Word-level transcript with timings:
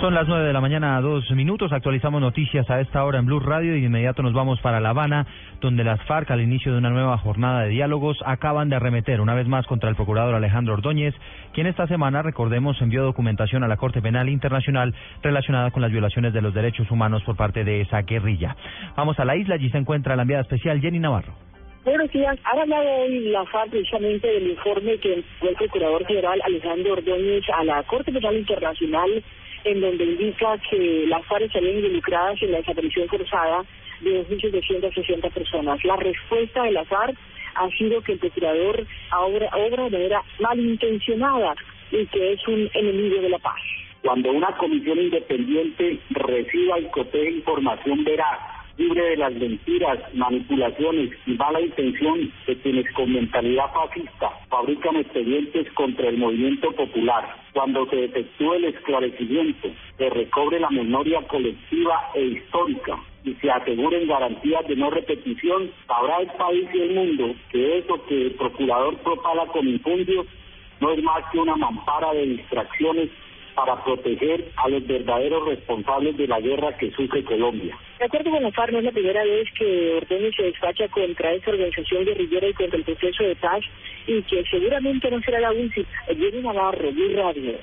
Son 0.00 0.12
las 0.12 0.28
nueve 0.28 0.44
de 0.44 0.52
la 0.52 0.60
mañana, 0.60 1.00
dos 1.00 1.30
minutos. 1.30 1.72
Actualizamos 1.72 2.20
noticias 2.20 2.68
a 2.68 2.80
esta 2.80 3.02
hora 3.02 3.18
en 3.18 3.24
Blue 3.24 3.40
Radio 3.40 3.74
y 3.74 3.80
de 3.80 3.86
inmediato 3.86 4.22
nos 4.22 4.34
vamos 4.34 4.60
para 4.60 4.78
La 4.78 4.90
Habana, 4.90 5.26
donde 5.62 5.84
las 5.84 6.02
FARC, 6.02 6.30
al 6.30 6.42
inicio 6.42 6.70
de 6.70 6.78
una 6.78 6.90
nueva 6.90 7.16
jornada 7.16 7.62
de 7.62 7.70
diálogos, 7.70 8.18
acaban 8.26 8.68
de 8.68 8.76
arremeter 8.76 9.22
una 9.22 9.34
vez 9.34 9.48
más 9.48 9.66
contra 9.66 9.88
el 9.88 9.96
procurador 9.96 10.34
Alejandro 10.34 10.74
Ordóñez, 10.74 11.14
quien 11.54 11.66
esta 11.66 11.86
semana, 11.86 12.20
recordemos, 12.20 12.80
envió 12.82 13.04
documentación 13.04 13.64
a 13.64 13.68
la 13.68 13.78
Corte 13.78 14.02
Penal 14.02 14.28
Internacional 14.28 14.94
relacionada 15.22 15.70
con 15.70 15.80
las 15.80 15.90
violaciones 15.90 16.34
de 16.34 16.42
los 16.42 16.52
derechos 16.52 16.90
humanos 16.90 17.22
por 17.22 17.36
parte 17.36 17.64
de 17.64 17.80
esa 17.80 18.02
guerrilla. 18.02 18.54
Vamos 18.96 19.18
a 19.18 19.24
la 19.24 19.34
isla, 19.34 19.54
allí 19.54 19.70
se 19.70 19.78
encuentra 19.78 20.14
la 20.14 20.22
enviada 20.22 20.42
especial 20.42 20.78
Jenny 20.78 20.98
Navarro. 20.98 21.32
Buenos 21.86 22.10
días. 22.10 22.36
Ha 22.44 22.60
hablado 22.60 22.88
hoy 23.00 23.30
la 23.30 23.46
FARC 23.46 23.70
precisamente 23.70 24.26
del 24.26 24.50
informe 24.50 24.98
que 24.98 25.24
fue 25.40 25.50
el 25.50 25.56
Procurador 25.56 26.04
General 26.04 26.38
Alejandro 26.44 26.92
Ordóñez 26.92 27.44
a 27.56 27.64
la 27.64 27.82
Corte 27.84 28.12
Penal 28.12 28.36
Internacional 28.36 29.24
en 29.66 29.80
donde 29.80 30.04
indica 30.04 30.56
que 30.70 31.04
las 31.08 31.24
FARC 31.26 31.42
estarían 31.42 31.76
involucradas 31.76 32.40
en 32.40 32.52
la 32.52 32.58
desaparición 32.58 33.08
forzada 33.08 33.64
de 34.00 34.24
2.760 34.28 35.30
personas. 35.32 35.84
La 35.84 35.96
respuesta 35.96 36.62
de 36.62 36.72
la 36.72 36.84
FARC 36.84 37.16
ha 37.56 37.68
sido 37.70 38.00
que 38.02 38.12
el 38.12 38.18
procurador 38.18 38.86
obra, 39.18 39.50
obra 39.54 39.84
de 39.84 39.90
manera 39.90 40.22
malintencionada 40.40 41.54
y 41.90 42.06
que 42.06 42.32
es 42.32 42.48
un 42.48 42.70
enemigo 42.74 43.20
de 43.20 43.30
la 43.30 43.38
paz. 43.38 43.60
Cuando 44.02 44.30
una 44.30 44.56
comisión 44.56 44.98
independiente 44.98 45.98
reciba 46.10 46.78
y 46.78 46.84
cotee 46.90 47.30
información 47.30 48.04
veraz 48.04 48.55
libre 48.76 49.02
de 49.10 49.16
las 49.16 49.32
mentiras, 49.34 49.98
manipulaciones 50.14 51.10
y 51.26 51.32
mala 51.32 51.60
intención 51.60 52.32
de 52.46 52.56
quienes 52.58 52.92
con 52.92 53.12
mentalidad 53.12 53.72
fascista 53.72 54.30
fabrican 54.48 54.96
expedientes 54.96 55.70
contra 55.72 56.08
el 56.08 56.18
movimiento 56.18 56.70
popular. 56.72 57.36
Cuando 57.52 57.86
se 57.88 58.04
efectúe 58.04 58.54
el 58.54 58.64
esclarecimiento, 58.66 59.68
se 59.96 60.10
recobre 60.10 60.60
la 60.60 60.70
memoria 60.70 61.22
colectiva 61.22 62.10
e 62.14 62.22
histórica 62.22 62.98
y 63.24 63.34
se 63.34 63.50
aseguren 63.50 64.06
garantías 64.06 64.66
de 64.68 64.76
no 64.76 64.90
repetición, 64.90 65.70
sabrá 65.86 66.18
el 66.20 66.28
país 66.32 66.68
y 66.72 66.80
el 66.80 66.94
mundo 66.94 67.34
que 67.50 67.78
eso 67.78 68.04
que 68.06 68.26
el 68.26 68.32
procurador 68.32 68.96
propala 68.98 69.46
con 69.46 69.66
infundios 69.66 70.26
no 70.80 70.92
es 70.92 71.02
más 71.02 71.24
que 71.32 71.38
una 71.38 71.56
mampara 71.56 72.12
de 72.12 72.26
distracciones 72.26 73.10
para 73.56 73.82
proteger 73.82 74.44
a 74.56 74.68
los 74.68 74.86
verdaderos 74.86 75.48
responsables 75.48 76.16
de 76.18 76.28
la 76.28 76.38
guerra 76.40 76.76
que 76.76 76.90
sufre 76.90 77.24
Colombia. 77.24 77.76
De 77.98 78.04
acuerdo 78.04 78.30
con 78.30 78.42
la 78.42 78.52
FARC, 78.52 78.72
no 78.72 78.78
es 78.78 78.84
la 78.84 78.92
primera 78.92 79.24
vez 79.24 79.48
que 79.58 79.94
Ordóñez 79.94 80.34
se 80.36 80.42
despacha 80.42 80.86
contra 80.88 81.32
esta 81.32 81.50
organización 81.50 82.04
guerrillera 82.04 82.48
y 82.48 82.52
contra 82.52 82.78
el 82.78 82.84
proceso 82.84 83.24
de 83.24 83.34
paz 83.36 83.64
y 84.06 84.22
que 84.22 84.44
seguramente 84.50 85.10
no 85.10 85.20
será 85.22 85.40
la 85.40 85.52
última. 85.52 85.88
Jenny 86.06 86.42
Navarro, 86.42 86.92
Blue 86.92 87.16
Radio. 87.16 87.54